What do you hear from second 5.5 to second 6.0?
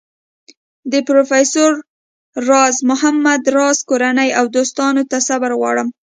غواړم.